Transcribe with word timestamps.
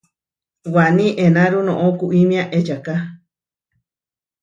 Waní 0.75 1.07
enáru 1.25 1.59
noʼó 1.67 1.87
kuyímia 1.99 2.43
ečaká. 2.57 2.95